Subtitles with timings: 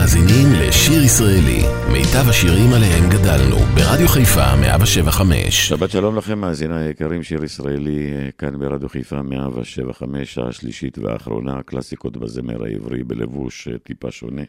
[0.00, 5.68] מאזינים לשיר ישראלי, מיטב השירים עליהם גדלנו, ברדיו חיפה 175.
[5.68, 12.16] שבת שלום לכם, מאזיני היקרים, שיר ישראלי אה, כאן ברדיו חיפה 175, השלישית והאחרונה, קלאסיקות
[12.16, 14.42] בזמר העברי בלבוש אה, טיפה שונה.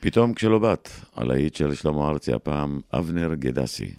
[0.00, 3.94] פתאום כשלא באת, הלהיט של שלמה ארצי הפעם, אבנר גדסי.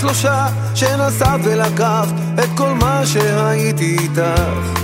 [0.00, 4.80] שלושה שנסעת ולקחת את כל מה שהייתי איתך.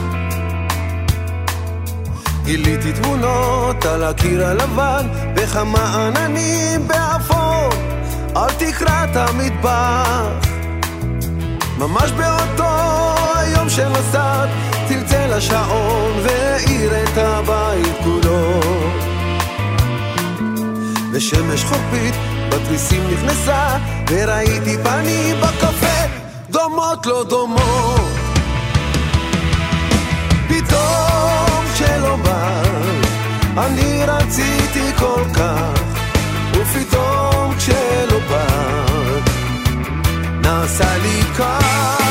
[2.44, 7.68] גיליתי תמונות על הקיר הלבן בכמה עננים באפור
[8.34, 10.48] על תקרת המטבח.
[11.78, 12.74] ממש באותו
[13.36, 14.48] היום שנסעת
[14.88, 18.60] צלצל השעון והאיר את הבית כולו.
[21.12, 22.14] ושמש חורפית
[22.48, 23.76] בתריסים נכנסה
[24.10, 26.06] וראיתי פנים בקפה
[26.50, 28.10] דומות לא דומות.
[30.48, 33.06] פתאום כשלא באת
[33.58, 35.80] אני רציתי כל כך
[36.52, 39.30] ופתאום כשלא באת
[40.42, 42.05] נעשה לי כך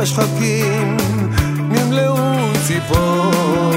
[0.00, 0.96] והשחקים
[1.58, 2.16] נמלאו
[2.66, 3.74] ציפור.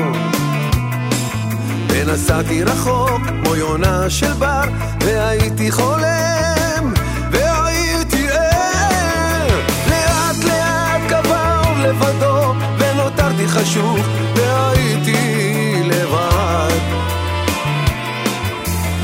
[1.90, 4.64] ונסעתי רחוק כמו יונה של בר
[5.00, 6.94] והייתי חולם
[7.32, 9.60] והייתי ער.
[9.90, 14.00] לאט לאט קבע אור לבדו ונותרתי חשוך
[14.36, 16.80] והייתי לבד.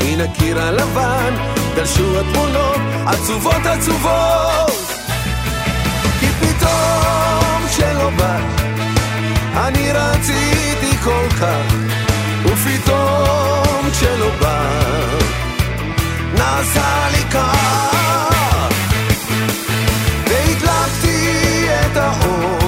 [0.04, 1.34] מן הקיר הלבן
[1.74, 4.89] דרשו התמונות עצובות עצובות
[8.16, 8.60] באת
[9.56, 11.74] אני רציתי כל כך
[12.44, 15.20] ופתאום כשלא באת
[16.34, 18.70] נעשה לי כך.
[20.26, 22.59] והדלקתי את האור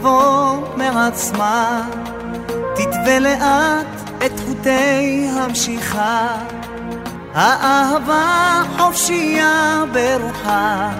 [0.00, 1.88] תבוא מעצמה,
[2.74, 6.36] תתווה לאט את חוטי המשיכה.
[7.34, 10.90] האהבה חופשייה ברוחה,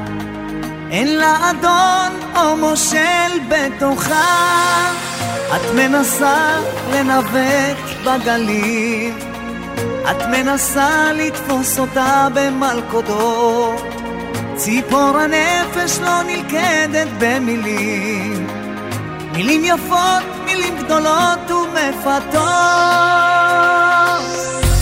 [0.90, 4.90] אין לה אדון או מושל בתוכה.
[5.56, 6.60] את מנסה
[6.92, 9.14] לנווט בגליל,
[10.10, 13.84] את מנסה לתפוס אותה במלכודות.
[14.56, 18.47] ציפור הנפש לא נלכדת במילים
[19.38, 22.42] מילים יפות, מילים גדולות ומפתות.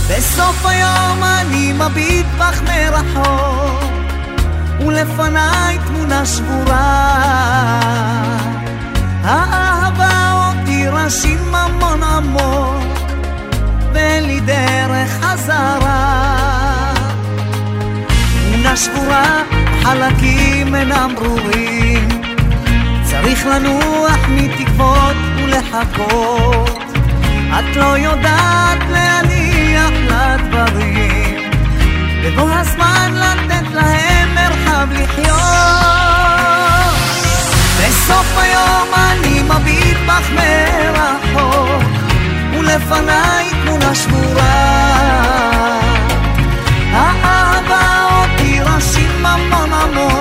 [0.09, 3.85] בסוף היום אני מביט בך מרחוק
[4.87, 7.21] ולפניי תמונה שבורה.
[9.23, 12.85] האהבה עוד תירשים המון עמוק
[13.93, 16.95] ואין לי דרך חזרה.
[18.51, 19.43] תמונה שבורה,
[19.83, 22.26] חלקים אינם ברורים.
[23.27, 26.83] צריך לנוח מתקוות ולחכות.
[27.59, 31.51] את לא יודעת להניח לדברים,
[32.25, 35.37] בבוא הזמן לתת להם מרחב לחיות.
[37.79, 41.83] בסוף היום אני מביט בך מרחוק
[42.59, 44.77] ולפניי תמונה שבורה
[46.93, 50.16] האהבה אותי רשים המון עמוק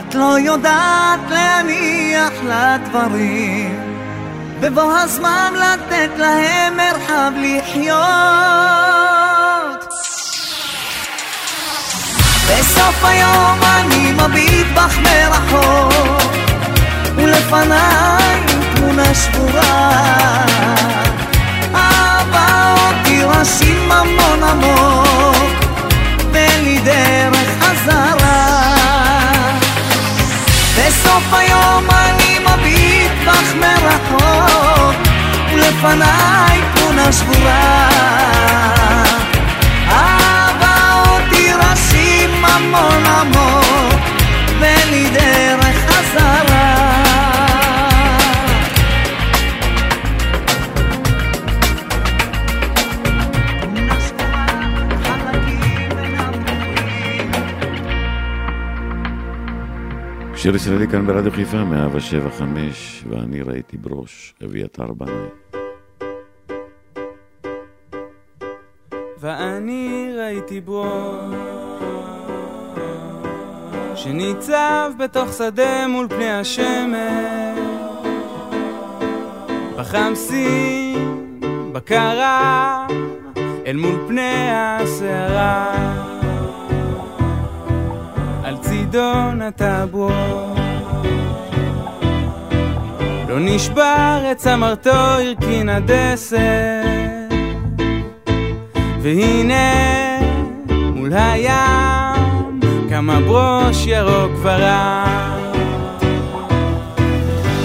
[0.00, 3.80] את לא יודעת להניח לדברים
[4.60, 8.00] בבוא הזמן לתת להם מרחב לחיות.
[12.48, 16.32] בסוף היום אני מביט בך מרחוק
[17.14, 18.40] ולפניי
[18.74, 20.00] תמונה שבורה.
[21.74, 25.36] אהבה אותי רשים המון עמוק
[26.32, 28.19] ואין לי דרך חזרה
[31.00, 34.96] בסוף היום אני מביט בך מרחוק
[35.52, 37.88] ולפניי תמונה שבורה.
[39.88, 44.00] אהבה אותי רשים המון עמוק
[44.60, 46.99] ואין לי דרך חזרה
[60.42, 65.28] שיר ישראלי כאן ברדיו חיפה, 175, ואני ראיתי ברוש, אביתר בנאי.
[69.20, 71.34] ואני ראיתי ברוש
[73.94, 77.58] שניצב בתוך שדה מול פני השמש
[79.78, 81.40] בחמסין,
[81.72, 82.86] בקרה,
[83.66, 86.09] אל מול פני הסערה
[88.94, 90.58] נטע ברוש
[93.28, 96.38] לא נשבר את צמרתו, הרכין הדסת.
[99.02, 100.20] והנה
[100.70, 102.60] מול הים
[102.90, 105.56] כמה ברוש ירוק ורק.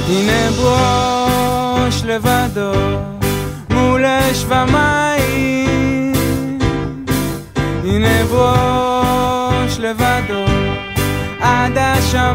[0.08, 2.74] הנה ברוש לבדו
[3.70, 4.95] מול אש ומים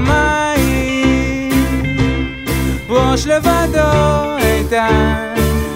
[0.08, 1.50] השמיים
[2.88, 5.35] ברוש לבדו איתן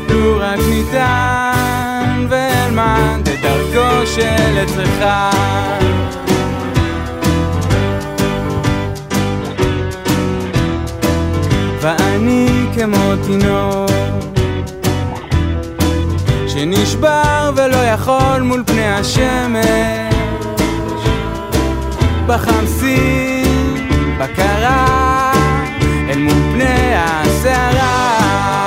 [0.08, 5.78] לו רק ניתן ואלמד את דרכו של אחד
[11.80, 13.90] ואני כמו תינוק
[16.48, 20.14] שנשבר ולא יכול מול פני השמש.
[22.26, 23.33] בחמסין,
[24.18, 25.32] בקרה,
[26.08, 28.66] אל מול פני הסערה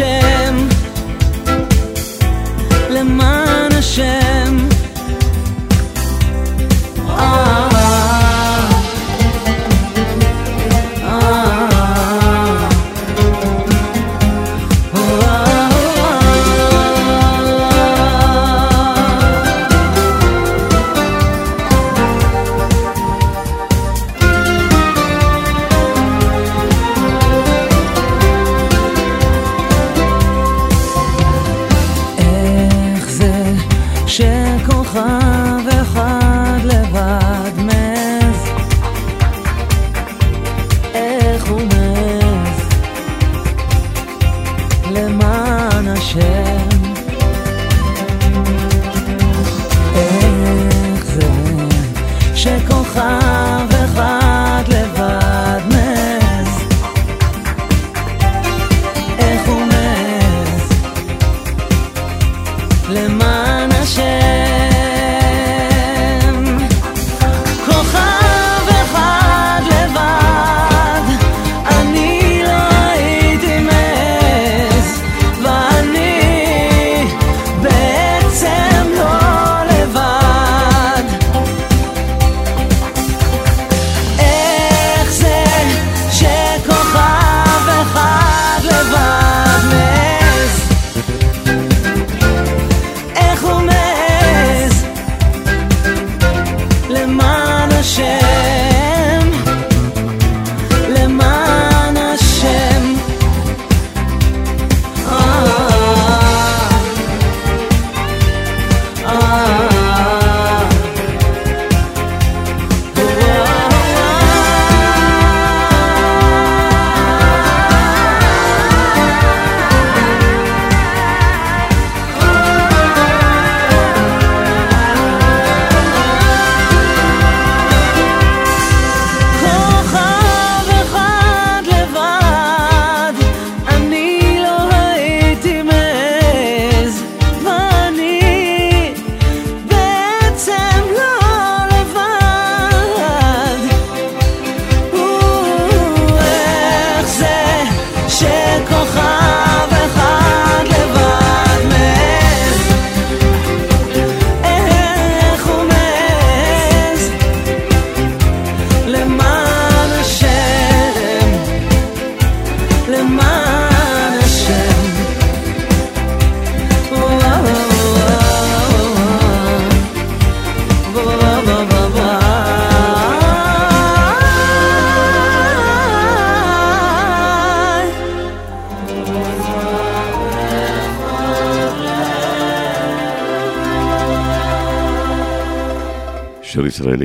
[0.00, 0.68] השם,
[2.90, 4.27] למען השם.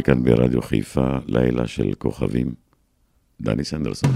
[0.03, 2.53] כאן ברדיו חיפה, לילה של כוכבים.
[3.41, 4.11] דני סנדרסון.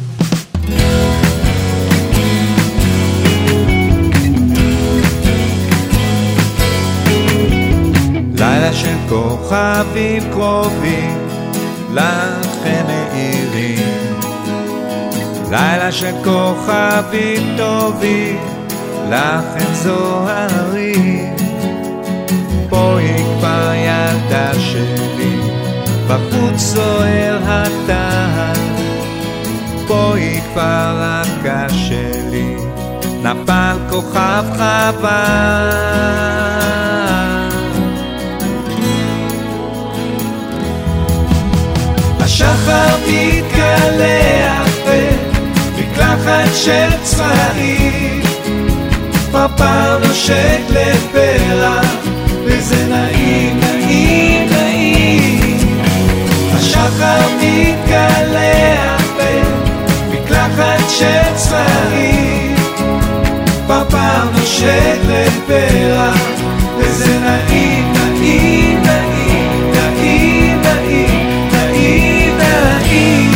[8.39, 11.27] לילה של כוכבים קרובים,
[11.94, 14.17] לכם מאירים.
[15.51, 18.38] לילה של כוכבים טובים,
[19.10, 21.36] לכם זוהרים.
[22.70, 25.26] פה היא כבר ילדה שלי.
[26.08, 28.54] בחוץ זוהר הטהר.
[29.88, 32.56] פה היא כבר הקה שלי,
[33.22, 35.08] נפל כוכב חבל.
[42.20, 48.22] השחר מתקלח במקלחת של צבעים,
[49.32, 51.86] פרפר נושק לפרח,
[52.46, 53.66] וזה נעים,
[56.88, 62.56] השחר מתקלח במקלחת של צבעים,
[63.67, 66.17] פרפר נושק לפרח,
[66.77, 73.32] וזה נעים, נעים, נעים, נעים, נעים, נעים, נעים.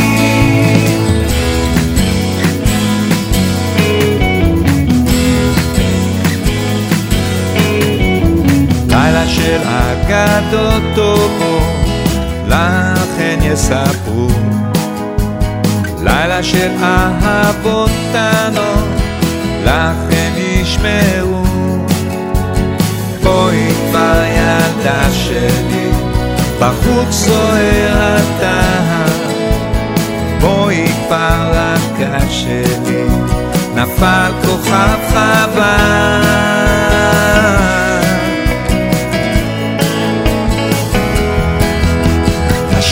[8.88, 11.62] לילה של אגדות טובות,
[13.52, 14.28] יספרו.
[16.02, 18.84] לילה של אהבות קטנות,
[19.64, 21.44] לכן ישמעו.
[23.22, 25.90] בואי כבר ילדה שלי,
[26.60, 29.12] בחוץ זוהר הטהר.
[30.40, 33.04] בואי כבר רכה שלי,
[33.74, 36.22] נפל כוכב חבל.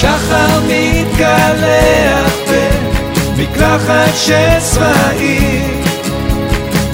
[0.02, 2.32] השחר מתקלח
[3.36, 5.82] במקלחת של צבעים.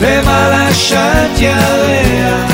[0.01, 2.53] למעלה שט ירח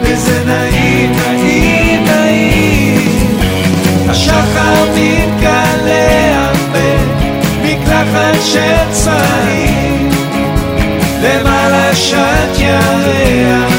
[0.00, 3.38] וזה נעים, נעים, נעים.
[4.08, 10.10] השחר מתקלח במקלחת של צבעים.
[11.22, 13.72] למעלה שט ירח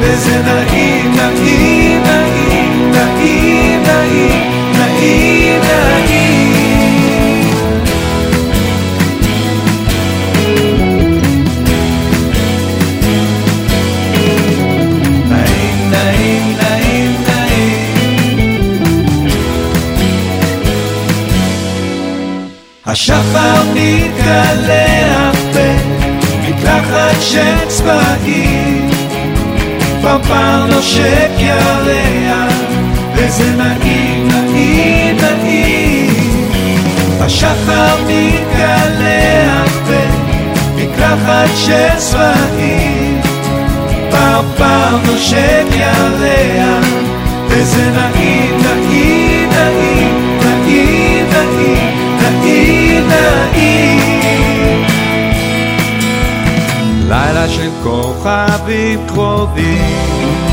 [0.00, 5.49] וזה נעים, נעים, נעים, נעים, נעים, נעים,
[22.90, 28.90] השחר מתקלח במקלחת של צבעים.
[30.02, 32.52] פרפר נושק ירח
[33.14, 34.19] וזה נעים,
[37.30, 43.20] השחר מתקלח במקלחת של צבעים
[44.10, 46.86] פרפר נושק ירח
[47.48, 51.86] וזה נעים, נעים, נעים, נעים, נעים,
[52.20, 54.84] נעים, נעים.
[57.08, 60.49] לילה של כוכבים קרובים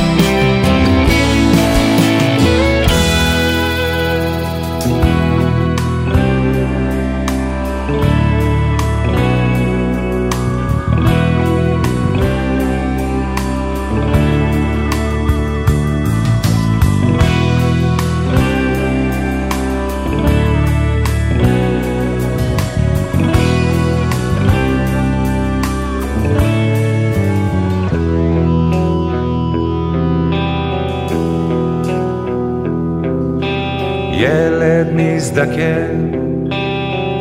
[35.17, 36.11] מזדקן,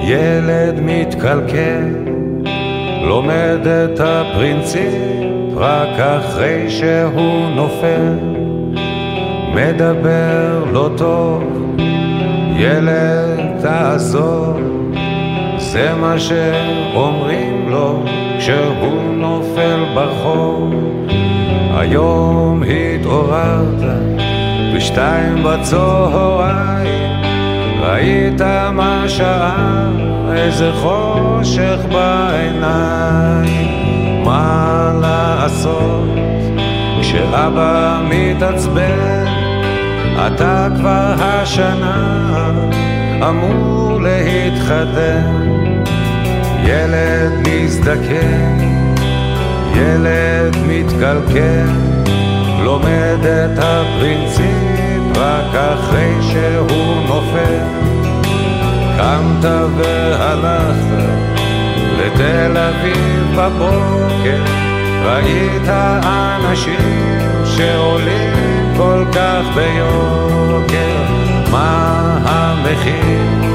[0.03, 1.85] ילד מתקלקל,
[3.03, 4.93] לומד את הפרינציפ
[5.57, 8.19] רק אחרי שהוא נופל.
[9.55, 11.43] מדבר לא טוב,
[12.57, 14.61] ילד תעזור,
[15.59, 18.05] זה מה שאומרים לו
[18.39, 20.75] כשהוא נופל ברחוב.
[21.75, 23.81] היום התעוררת
[24.77, 27.06] בשתיים בצהריים,
[27.87, 28.41] ראית
[28.73, 29.89] מה שעה,
[30.33, 33.67] איזה חושך בעיניים.
[34.25, 36.09] מה לעשות
[37.01, 39.27] כשאבא מתעצבן,
[40.27, 42.51] אתה כבר השנה
[43.29, 45.47] אמור להתחתן.
[46.65, 48.59] ילד מזדקן,
[49.75, 51.67] ילד מתקלקל,
[52.65, 54.76] לומד את הפרינציפ
[55.17, 57.87] רק אחרי שהוא נופל.
[58.97, 61.41] קמת והלכת
[61.99, 64.43] לתל אביב בבוקר,
[65.05, 65.69] ראית
[66.03, 71.03] אנשים שעולים כל כך ביוקר,
[71.51, 73.53] מה המחיר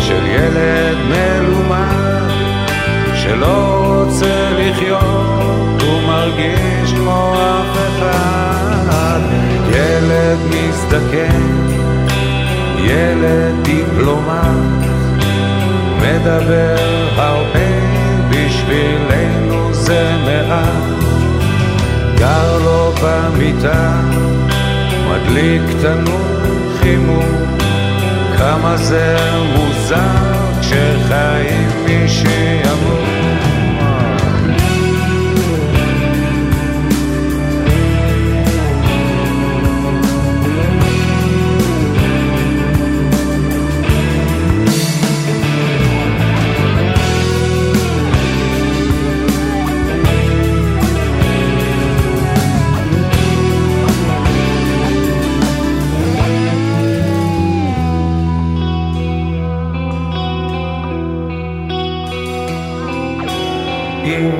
[0.00, 2.30] של ילד מלומד
[3.14, 5.82] שלא רוצה לחיות?
[5.82, 8.35] ומרגיש כמו אף אחד,
[9.76, 11.42] ילד מזדקן,
[12.78, 14.86] ילד דיפלומט,
[15.96, 17.70] מדבר הרבה
[18.30, 20.96] בשבילנו זה מעט.
[22.18, 24.00] גר לו במיטה,
[25.08, 27.56] מדליק תנור חימום,
[28.38, 29.16] כמה זה
[29.54, 32.08] מוזר כשחיים מי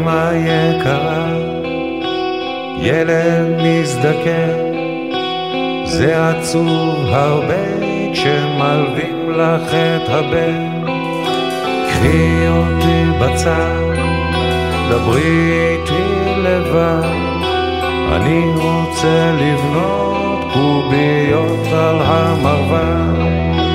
[0.07, 1.27] אמא יקרה,
[2.79, 4.51] ילד מזדקן,
[5.85, 7.65] זה עצוב הרבה
[8.13, 10.83] כשמלווים לך את הבן.
[11.89, 13.95] קחי אותי בצד,
[14.91, 17.11] דברי איתי לבד,
[18.13, 23.66] אני רוצה לבנות קוביות על המרבד.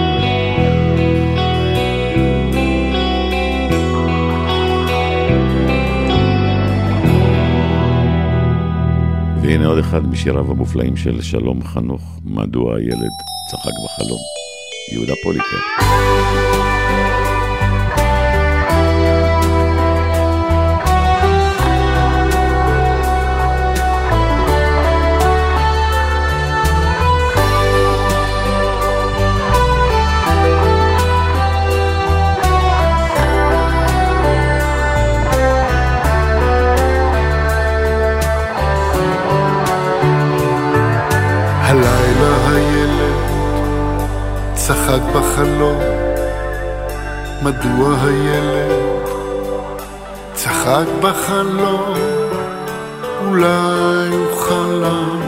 [9.51, 13.11] והנה עוד אחד משיריו המופלאים של שלום חנוך, מדוע הילד
[13.51, 14.19] צחק בחלום,
[14.93, 16.70] יהודה פוליקר.
[44.71, 45.79] צחק בחלום,
[47.41, 49.09] מדוע הילד
[50.33, 51.93] צחק בחלום?
[53.27, 55.21] אולי הוא חלם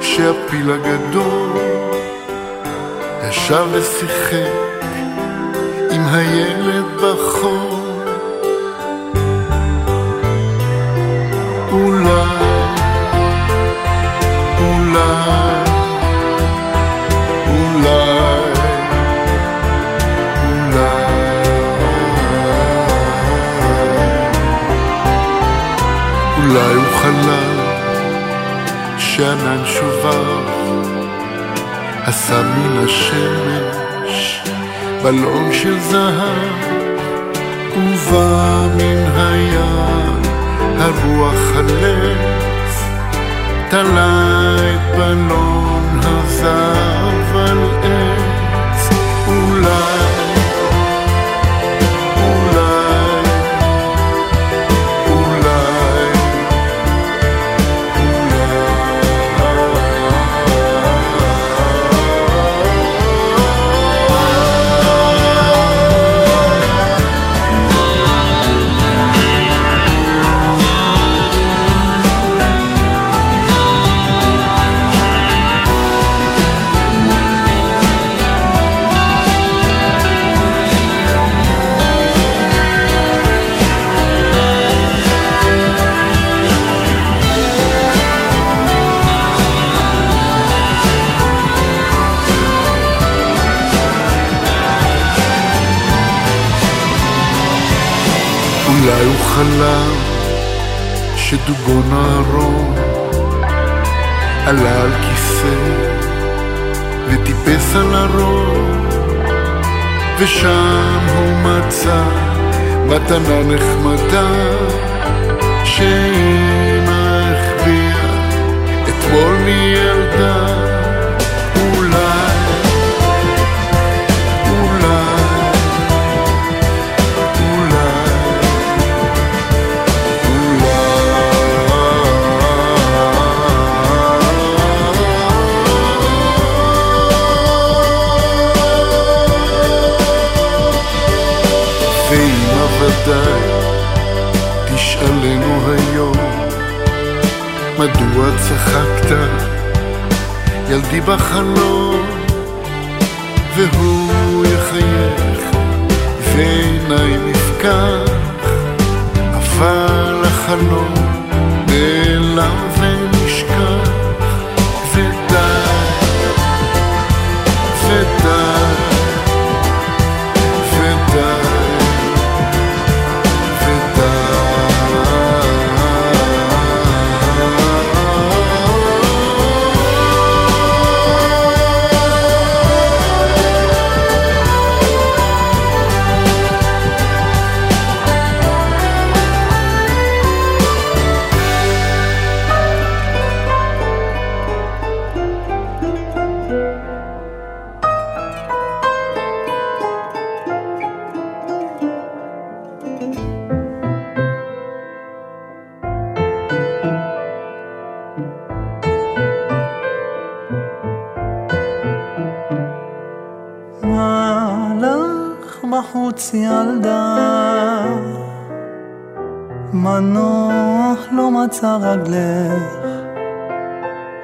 [0.00, 1.50] שהפיל הגדול
[3.28, 4.80] ישב ושיחק
[5.90, 6.89] עם הילד
[27.10, 27.60] חלם
[28.98, 30.44] שענן שובר
[32.04, 34.40] עשה מן השמש
[35.02, 36.60] בלון של זהב
[37.76, 40.22] ובא מן הים
[40.78, 42.18] הרוח הלב
[43.70, 46.89] תלה את בלון הזהב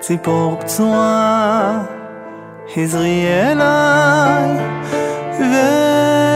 [0.06, 1.82] ציפור פצועה
[2.74, 4.50] חזרי אליי,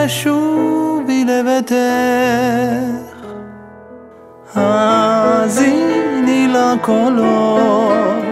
[0.06, 1.74] ושובי לביתך.
[4.54, 5.68] האזיני
[6.48, 8.24] לקולות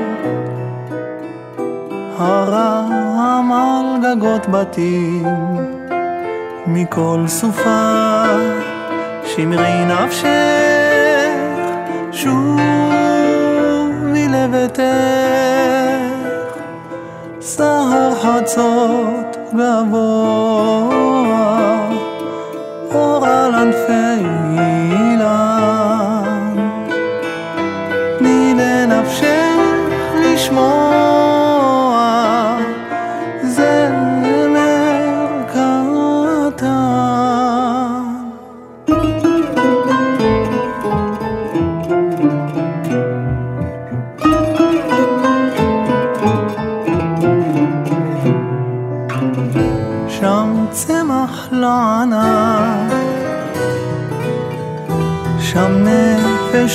[2.18, 5.26] הרם על גגות בתים,
[6.66, 8.24] מכל סופה
[9.24, 10.28] שמרי נפשך,
[12.12, 12.57] שובי
[19.48, 19.60] חצות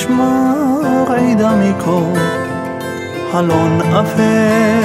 [0.04, 2.18] נפש מרעידה מכל,
[3.32, 4.82] חלון אפל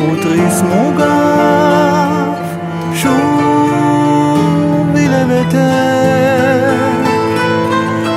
[0.00, 1.06] ותריס מוגף,
[2.94, 3.14] שובי
[5.08, 5.56] לביתך,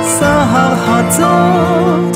[0.02, 2.09] סהר חצות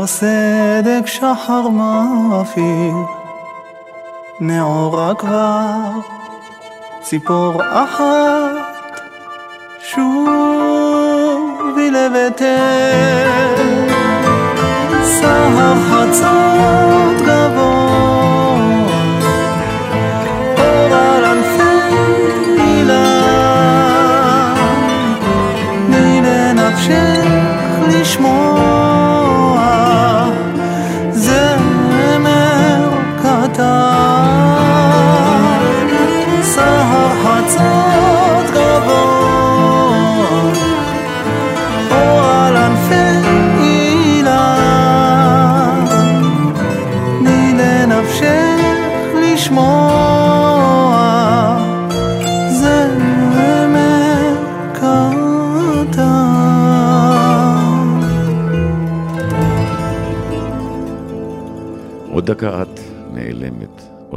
[0.00, 2.94] כבר סדק שחר מאפיר
[4.40, 5.90] נעורה כבר
[7.02, 8.59] ציפור אחת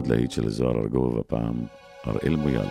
[0.03, 1.53] עוד להיט של זוהר ארגוב, הפעם
[2.07, 2.67] אראל מויאל.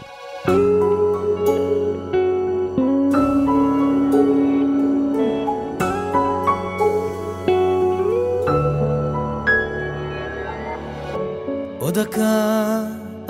[11.78, 12.82] עוד דקה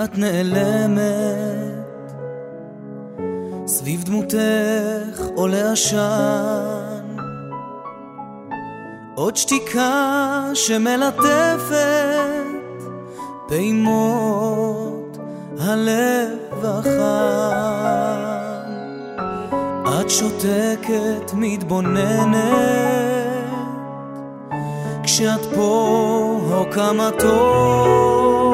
[0.03, 2.13] את נעלמת,
[3.67, 7.15] סביב דמותך עולה עשן,
[9.15, 12.02] עוד שתיקה שמלטפת
[26.73, 28.47] כמה טוב,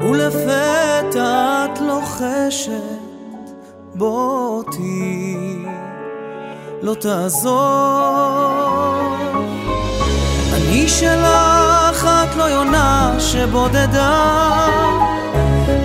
[0.00, 2.72] ולפתע את לוחשת,
[3.94, 5.56] בוא אותי
[6.82, 7.52] לא תעזור.
[10.54, 14.66] אני שלך, את לא יונה שבודדה,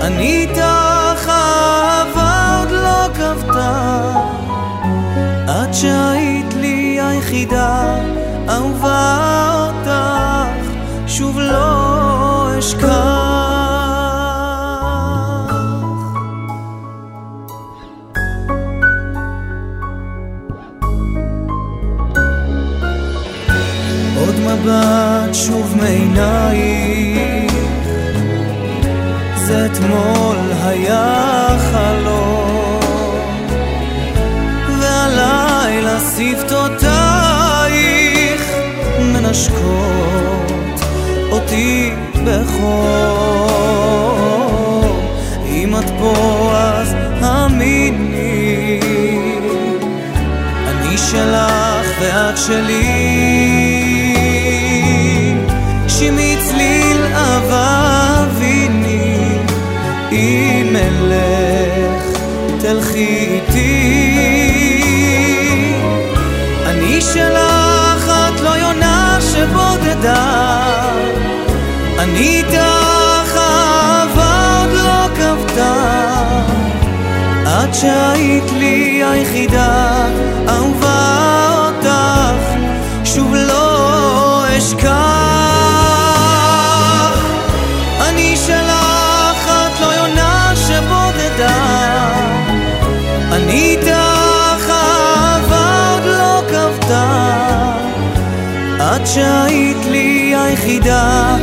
[0.02, 4.02] אני איתך אהבה עוד לא כבתה,
[5.48, 7.96] עד שהיית לי היחידה,
[8.50, 9.47] אהובה
[11.18, 12.88] שוב לא אשכח.
[24.18, 27.54] עוד מבט שוב מעינייך
[29.36, 32.80] זה אתמול היה חלום
[34.80, 36.42] והלילה שפתותייך
[39.00, 40.47] מנשקות
[41.48, 41.92] אותי
[42.26, 42.68] בחום
[45.46, 48.80] אם את פה אז האמיני
[50.68, 52.84] אני שלך ואת שלי.
[55.88, 59.18] שמי צליל אהבה אביני
[60.12, 62.20] אם אלך
[62.60, 63.94] תלכי איתי.
[66.66, 67.47] אני שלך
[72.18, 75.74] איתך אהבה עוד לא כבתה.
[77.46, 80.08] עד שהיית לי היחידה,
[80.50, 82.44] אהובה אותך,
[83.04, 84.88] שוב לא אשכח.
[88.02, 91.58] אני שלך, את לא יונה שבודדה,
[93.32, 97.06] אני איתך אהבה עוד לא כבתה,
[98.80, 101.36] עד שהיית לי היחידה,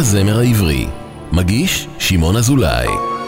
[0.00, 0.86] הזמר העברי.
[1.32, 3.19] מגיש שמעון אזולאי.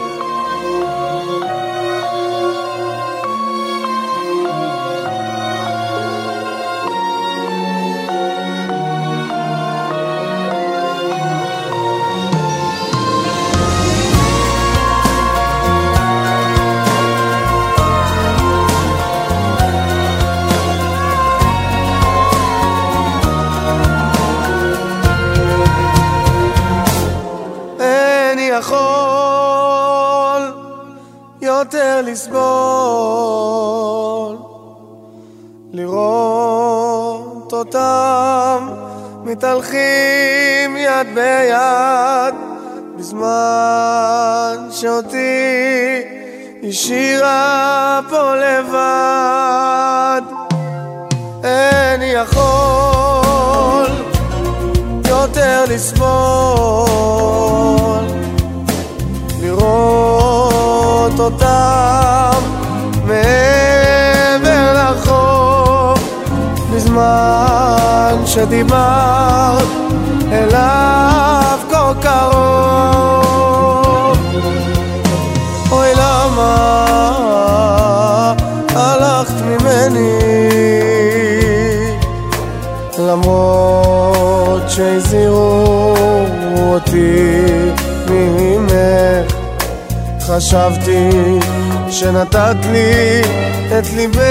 [76.23, 77.65] למה
[78.75, 80.19] הלכת ממני?
[82.99, 85.95] למרות שהזהירו
[86.57, 87.41] אותי
[88.09, 89.33] ממך
[90.27, 91.09] חשבתי
[91.89, 93.21] שנתת לי
[93.79, 94.23] את ליבך.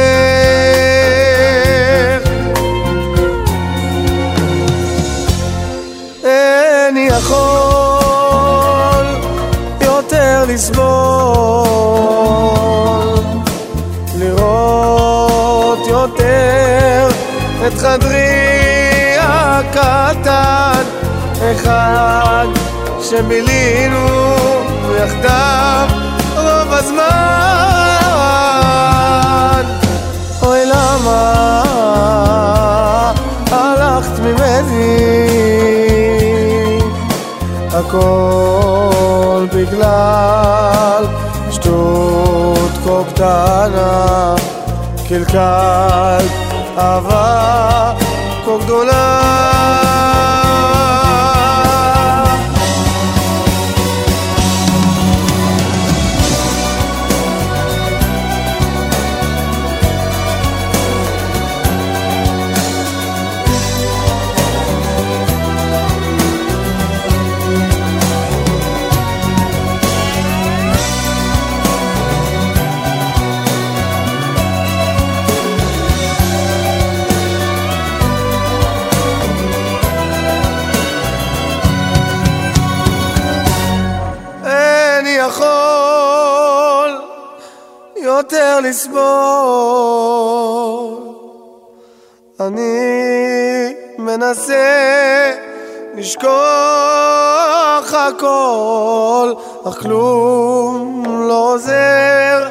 [6.24, 9.06] איני יכול
[9.80, 11.71] יותר לסבול
[17.66, 20.82] את חדרי הקטן.
[21.52, 22.46] אחד
[23.00, 24.06] שבילינו
[24.96, 25.88] יחדיו
[26.36, 27.02] רוב הזמן.
[30.42, 31.62] אוי למה
[33.50, 34.98] הלכת ממני?
[37.70, 41.06] הכל בגלל
[41.50, 44.34] שטות כה קטנה
[45.08, 46.41] קלקלת
[46.78, 47.92] אהבה
[48.44, 49.91] כה גדולה
[94.32, 95.32] מנסה
[95.94, 96.32] לשכוח
[97.94, 99.32] הכל
[99.68, 102.48] אך כלום לא עוזר.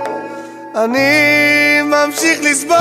[0.76, 2.78] אני ממשיך לסבול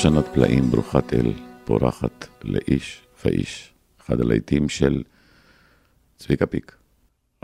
[0.00, 1.32] שושנת פלאים ברוכת אל,
[1.64, 3.72] פורחת לאיש ואיש.
[4.00, 5.02] אחד הלהיטים של
[6.16, 6.76] צביקה פיק.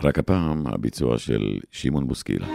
[0.00, 2.46] רק הפעם הביצוע של שמעון בוסקילה.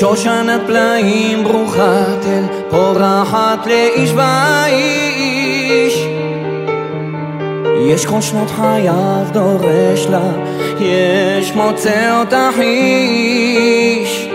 [0.00, 5.07] שושנת פלאים ברוכת אל, פורחת לאיש ואיש.
[7.86, 10.30] יש כל שנות חייו דורש לה,
[10.80, 14.28] יש מוצא אותך איש.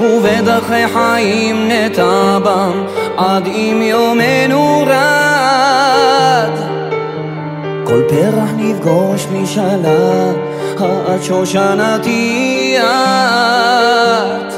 [0.00, 2.84] ובדרכי חיים נטע בם,
[3.16, 6.52] עד אם יומנו רד.
[7.84, 10.32] כל פרח נפגוש משאלה,
[11.14, 14.52] את שושנתי את.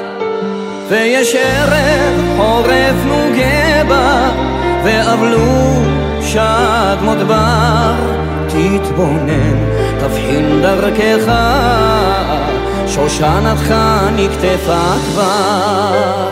[0.88, 4.30] ויש ערב חורף נוגה בה,
[4.84, 5.89] ואבלו
[6.32, 7.94] שד מודבר.
[8.46, 9.56] תתבונן,
[10.00, 11.32] תבחין דרכך,
[12.86, 13.74] שושנתך
[14.16, 16.30] נקטפה כבר.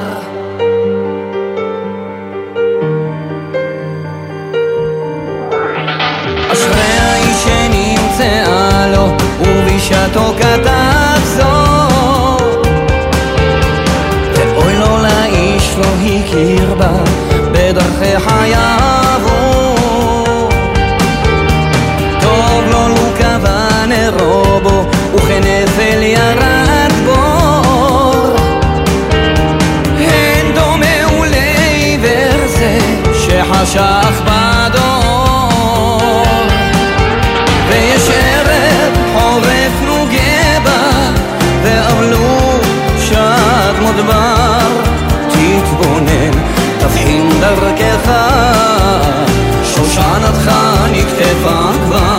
[6.52, 6.98] אשרי
[10.38, 12.66] כתב זאת.
[14.34, 16.92] ואוי לו לאיש לא הכיר בה,
[17.52, 18.97] בדרכי חייו
[24.08, 24.84] קבע נרו בו,
[25.14, 28.36] וכנפל ירד בור.
[29.98, 32.78] הן דומה לעיוור זה,
[33.14, 36.00] שחשך בדור.
[37.68, 41.10] ויש ערב חורף נוגה בה,
[41.62, 42.58] ואבלו
[42.98, 44.68] שד מודבר.
[45.28, 46.30] תתבונן,
[46.78, 48.12] תבחין דרכך,
[49.64, 50.50] שושנתך
[50.92, 52.17] נקטפה כבר.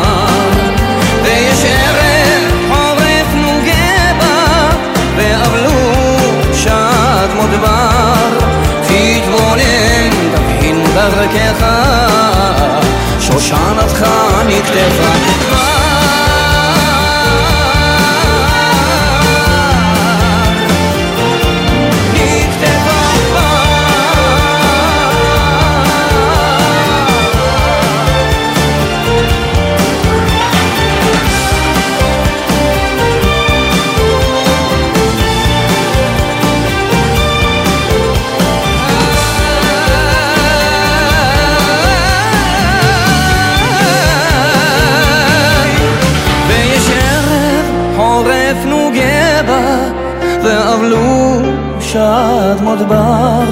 [11.10, 11.66] דרכך,
[13.20, 14.06] שושנתך
[14.48, 15.49] נקטפה.
[52.50, 53.44] שעת מדבר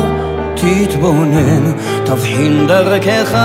[0.55, 1.71] תתבונן,
[2.05, 3.37] תבחין דרכך.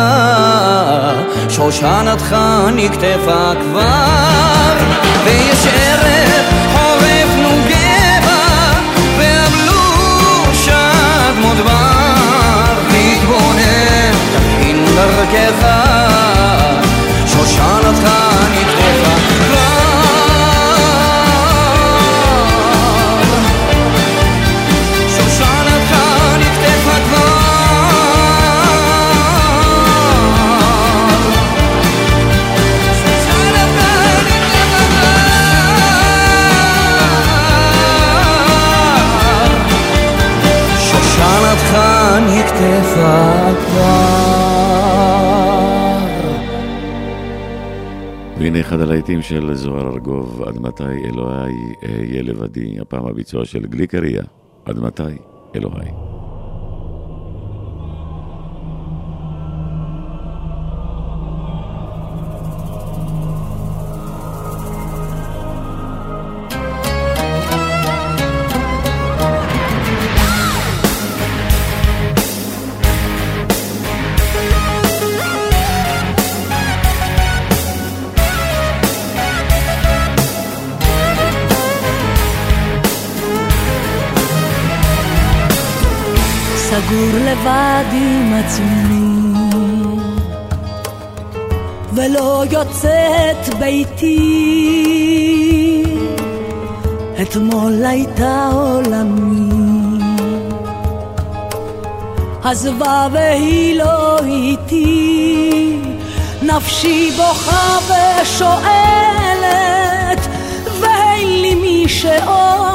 [1.49, 2.37] שושנתך
[2.77, 4.77] נקטפה כבר
[5.25, 8.73] ויש ערב חורף נוגה בה
[9.19, 15.82] ואבלו שעת מדבר תתבונן, תבחין דרכך
[42.13, 44.33] שושנתך נקטפה כבר
[48.39, 54.23] והנה אחד הלהיטים של זוהר ארגוב, עד מתי אלוהי אהיה לבדי, הפעם הביצוע של גליקריה,
[54.65, 55.03] עד מתי
[55.57, 55.91] אלוהי.
[88.53, 89.33] עצמי
[91.93, 94.19] ולא יוצאת ביתי.
[97.23, 100.03] אתמול הייתה עולמי.
[102.45, 105.77] עזבה והיא לא איתי.
[106.43, 107.79] נפשי בוכה
[108.23, 108.69] ושואלת
[110.81, 112.72] ואין לי מי שעונה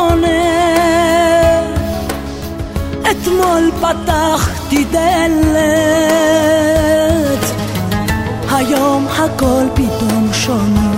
[3.27, 5.45] אתמול פתחתי דלת,
[8.51, 10.91] היום הכל פתאום שונה.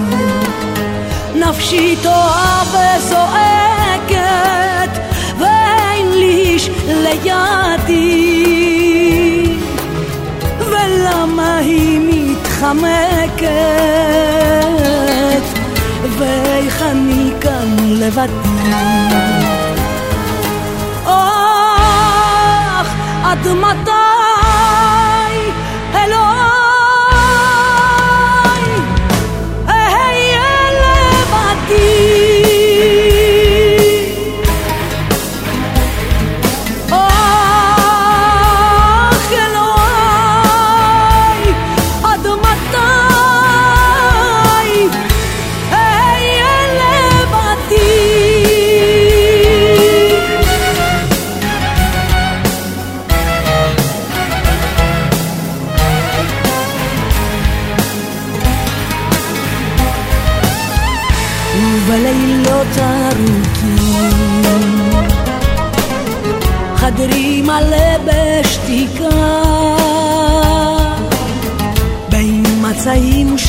[1.35, 4.19] נפשי טועה וזועקת,
[5.39, 7.89] ואין לי איש לידי.
[10.59, 13.49] ולמה היא מתחמקת,
[16.17, 19.58] ואיך אני כאן לבדי.
[23.29, 23.91] אך עד מתי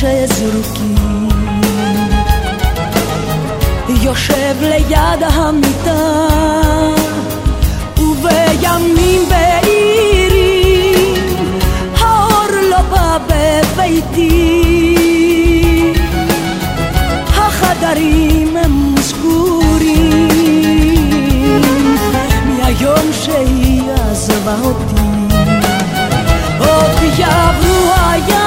[0.00, 1.28] שזרוקים
[3.88, 6.26] יושב ליד המיטה
[7.98, 11.14] ובימים בהירים
[11.98, 14.64] האור לא בא בביתי
[17.28, 20.30] החדרים הם סגורים
[22.46, 25.02] מהיום שהיא עזבה אותי
[26.58, 28.39] עוד יעברו הימים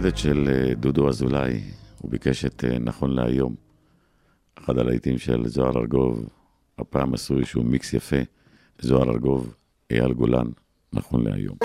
[0.00, 1.60] מיוחדת של אה, דודו אזולאי,
[1.98, 3.54] הוא ביקש את אה, נכון להיום.
[4.58, 6.28] אחד הלהיטים של זוהר ארגוב,
[6.78, 8.16] הפעם עשו איזשהו מיקס יפה,
[8.78, 9.54] זוהר ארגוב,
[9.90, 10.46] אייל גולן,
[10.92, 11.56] נכון להיום.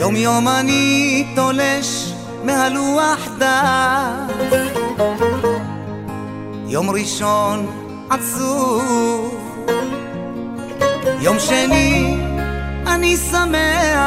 [0.00, 2.01] יום יום אני תולש
[2.44, 4.34] מהלוח דף.
[6.66, 7.66] יום ראשון
[8.10, 9.34] עצוב.
[11.20, 12.16] יום שני
[12.86, 14.02] אני שמח.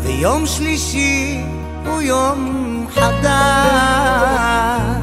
[0.00, 1.40] ויום שלישי
[1.86, 4.99] הוא יום חדש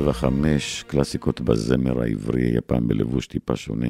[0.00, 3.88] 175, קלאסיקות בזמר העברי, הפעם בלבוש טיפה שונה.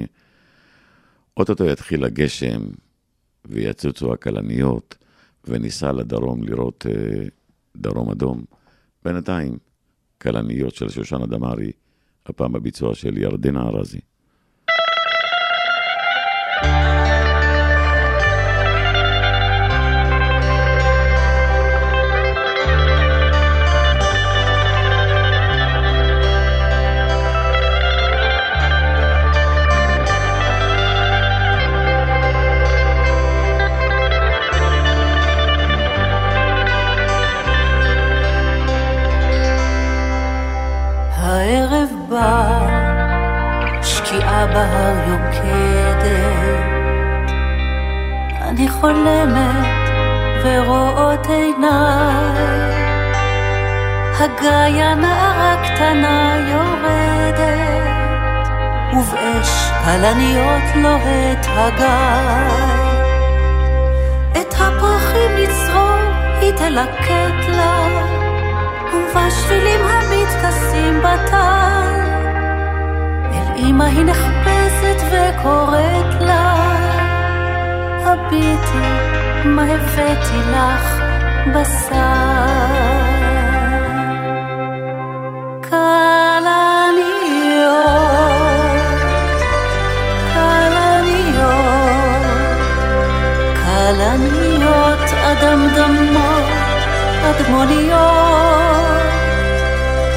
[1.37, 2.63] אוטוטו יתחיל הגשם,
[3.45, 4.97] ויצוצו הכלניות,
[5.45, 7.25] וניסע לדרום לראות אה,
[7.77, 8.45] דרום אדום.
[9.05, 9.59] בינתיים,
[10.23, 11.73] כלניות של שושנה דמארי,
[12.27, 14.01] הפעם הביצוע של ירדנה ארזי.
[48.81, 49.89] חולמת
[50.45, 52.75] ורואות עיניי,
[54.21, 57.39] הגיא נערה קטנה יורדת,
[58.93, 62.69] ובאש כלניות לוהט הגיא.
[64.33, 65.99] את הפרחים לצרור
[66.41, 67.89] היא תלקט לה,
[68.95, 72.01] ובשבילים המתכסים בטל,
[73.33, 76.68] אל אמא היא נחפשת וקוראת לה,
[78.09, 78.89] הביטי
[79.45, 81.03] מה הבאתי לך
[81.55, 82.49] בשר.
[94.09, 96.49] כלניות אדמדמות,
[97.31, 97.99] אדמוניות,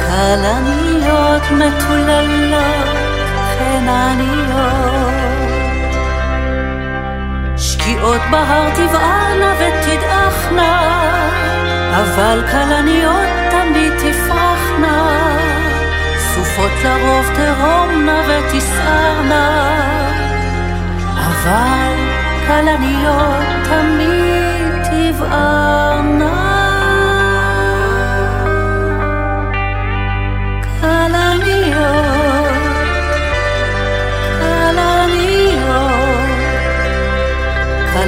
[0.00, 0.89] כלניות
[1.50, 2.96] מטוללות,
[3.58, 4.90] חנניות.
[7.56, 10.80] שקיעות בהר תבערנה ותדעכנה,
[11.90, 15.26] אבל כלניות תמיד תפרחנה.
[16.18, 19.70] סופות לרוב תהומנה ותסערנה,
[21.16, 21.94] אבל
[22.46, 26.39] כלניות תמיד תבערנה.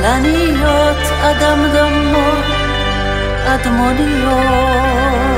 [0.03, 2.45] כלניות אדמדמות,
[3.47, 5.32] אדמוניות.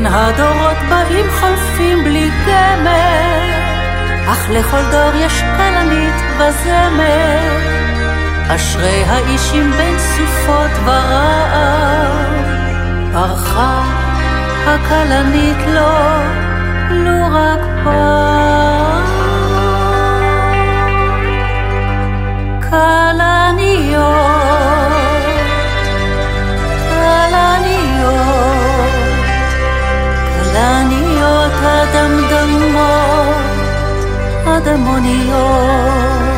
[0.00, 3.50] כן הדורות באים חולפים בלי גמר,
[4.32, 7.56] אך לכל דור יש כלנית וזמר.
[8.48, 12.46] אשרי האיש עם בין סופות ורעב,
[13.12, 13.82] פרחה
[14.66, 15.98] הכלנית לו,
[16.90, 19.04] לו רק פעם.
[22.70, 24.39] כלניות
[31.60, 32.92] adamdan mo,
[34.54, 36.29] adamoniyor.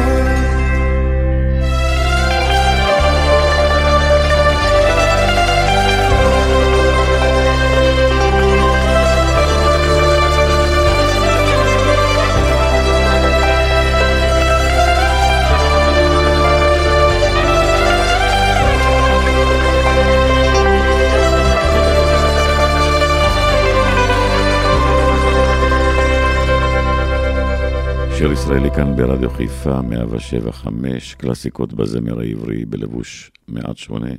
[28.22, 34.10] שיר ישראלי כאן ברדיו חיפה, 175, קלאסיקות בזמר העברי בלבוש מעט שונה.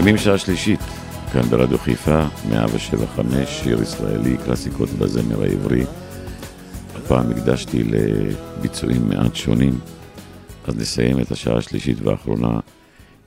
[0.06, 0.80] מסיימים שעה שלישית,
[1.34, 5.84] כאן ברדיו חיפה, 175, שיר ישראלי, קלאסיקות בזמר העברי.
[6.96, 9.80] הפעם הקדשתי לביצועים מעט שונים,
[10.68, 12.60] אז נסיים את השעה השלישית והאחרונה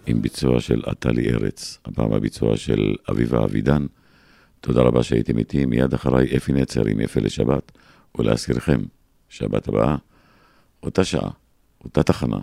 [0.06, 3.86] עם ביצוע של עטלי ארץ, הפעם הביצוע של אביבה אבידן.
[4.60, 7.72] תודה רבה שהייתם איתי, מיד אחריי אפי נצר עם יפה לשבת,
[8.18, 8.80] ולהזכירכם,
[9.28, 9.96] שבת הבאה,
[10.82, 11.30] אותה שעה,
[11.84, 12.38] אותה תחנה,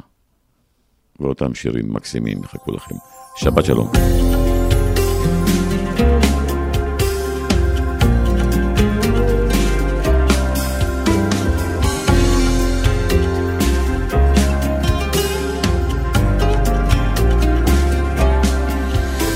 [1.20, 2.96] ואותם שירים מקסימים יחכו לכם.
[3.36, 3.92] שבת שלום.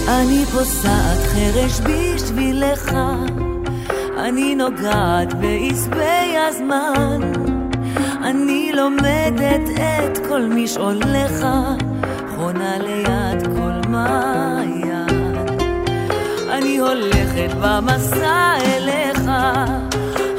[0.10, 2.92] אני פוסעת חרש בשבילך,
[4.18, 7.20] אני נוגעת בעשבי הזמן,
[8.24, 11.46] אני לומדת את כל משעוליך,
[12.36, 15.36] חונה ליד כל מעיין.
[16.50, 19.22] אני הולכת במסע אליך,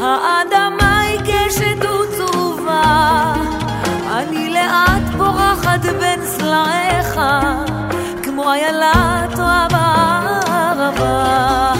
[0.00, 3.34] האדמה היא קשת וצרובה,
[4.12, 7.20] אני לאט פורחת בין סלעיך.
[8.22, 11.72] כמו איילה טועה בערבה.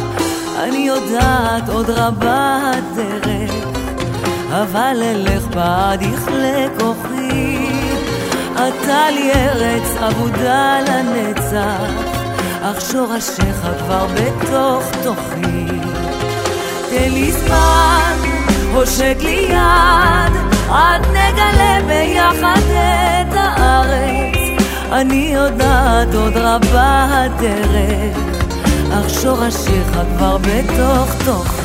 [0.62, 3.30] אני יודעת עוד רבה הדרך,
[4.63, 7.67] אבל אלך בעד יכלה כוחי.
[8.55, 11.91] אתה לי ארץ אבודה לנצח,
[12.63, 15.67] אך שורשיך כבר בתוך תוכי.
[16.91, 18.17] תן לי זמן,
[18.75, 20.33] הושק לי יד,
[20.71, 24.61] עד נגלה ביחד את הארץ.
[24.93, 28.19] אני יודעת עוד רבה הדרך,
[28.93, 31.60] אך שורשיך כבר בתוך תוכי.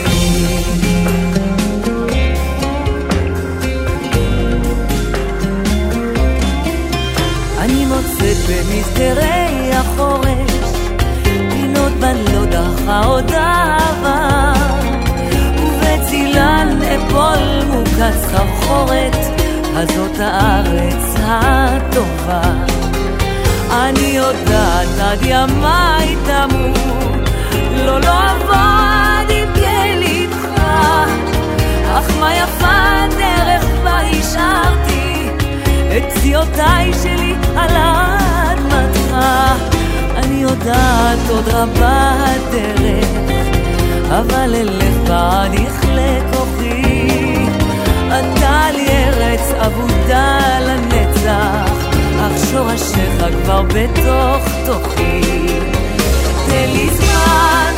[8.47, 10.51] במסדרי החורש,
[11.49, 11.91] פינות
[12.49, 14.53] דחה עוד אהבה,
[15.59, 19.15] ובצילן אפול מוקץ סחרחורת,
[19.75, 22.41] הזאת הארץ הטובה.
[23.71, 27.29] אני יודעת עד ימיי תמות,
[27.85, 30.47] לא לא אעבוד עם ילידך,
[31.93, 32.67] אך מה יפה
[33.03, 35.29] הדרך בה השארתי
[35.97, 38.14] את פציעותיי שלי על אדמתך.
[40.15, 43.07] אני יודעת עוד רבה הדרך,
[44.09, 47.45] אבל אלך בעד יכלה כוחי.
[48.07, 51.71] אתה לי ארץ אבודה לנצח.
[52.19, 55.21] אך שורשיך כבר בתוך תוכי.
[56.45, 57.73] תן לי זמן,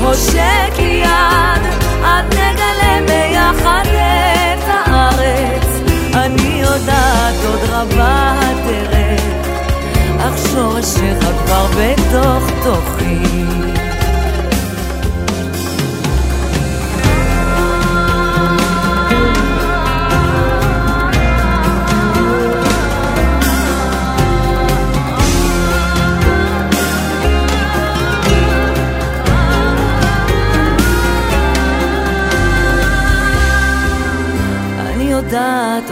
[0.00, 1.62] הושק לי יד,
[2.04, 5.66] עד נגלה ביחד את הארץ.
[6.14, 8.99] אני יודעת עוד רבה הדרך,
[10.20, 13.40] אך שורשיך כבר בתוך תוכי.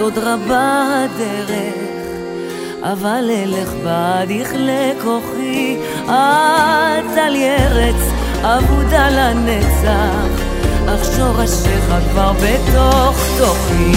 [0.09, 1.88] עוד רבה הדרך,
[2.93, 8.11] אבל אלך בעד יכלה כוחי, את על ירץ
[8.43, 10.43] אבודה לנצח,
[10.87, 13.93] אך שורשיך כבר בתוך תוכי.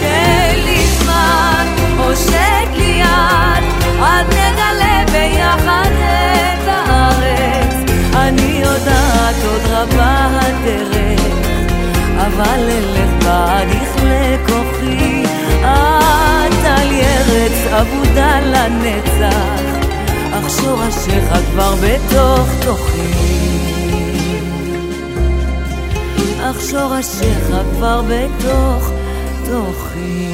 [0.00, 1.66] תן לי זמן,
[1.98, 3.64] הושט לי יד,
[4.00, 7.90] אל תגלה ביחד את הארץ.
[8.14, 11.20] אני יודעת עוד רבה הדרך,
[12.16, 15.21] אבל אלך בעד יכלה כוחי.
[15.60, 19.86] את על ירץ אבודה לנצח,
[20.32, 23.12] אך שורשיך כבר בתוך תוכי.
[26.40, 28.90] אך שורשיך כבר בתוך
[29.44, 30.31] תוכי.